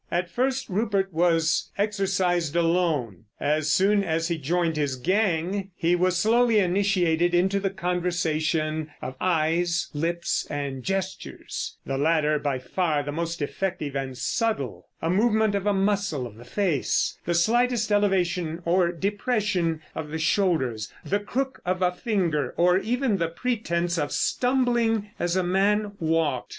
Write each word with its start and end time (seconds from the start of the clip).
At 0.09 0.31
first 0.31 0.67
Rupert 0.67 1.13
was 1.13 1.69
exercised 1.77 2.55
alone; 2.55 3.25
as 3.39 3.71
soon 3.71 4.03
as 4.03 4.29
he 4.29 4.39
joined 4.39 4.75
his 4.75 4.95
gang 4.95 5.69
he 5.75 5.95
was 5.95 6.17
slowly 6.17 6.57
initiated 6.57 7.35
into 7.35 7.59
the 7.59 7.69
conversation 7.69 8.89
of 9.03 9.15
eyes, 9.21 9.91
lips, 9.93 10.47
and 10.49 10.81
gestures—the 10.83 11.97
latter 11.99 12.39
by 12.39 12.57
far 12.57 13.03
the 13.03 13.11
most 13.11 13.43
effective 13.43 13.95
and 13.95 14.17
subtle: 14.17 14.87
a 15.03 15.09
movement 15.11 15.53
of 15.53 15.67
a 15.67 15.71
muscle 15.71 16.25
of 16.25 16.35
the 16.35 16.45
face, 16.45 17.19
the 17.25 17.35
slightest 17.35 17.91
elevation 17.91 18.63
or 18.65 18.91
depression 18.91 19.83
of 19.93 20.09
the 20.09 20.17
shoulders, 20.17 20.91
the 21.05 21.19
crook 21.19 21.61
of 21.63 21.83
a 21.83 21.91
finger, 21.91 22.55
or 22.57 22.79
even 22.79 23.17
the 23.17 23.27
pretence 23.29 23.99
of 23.99 24.11
stumbling 24.11 25.11
as 25.19 25.35
a 25.35 25.43
man 25.43 25.91
walked. 25.99 26.49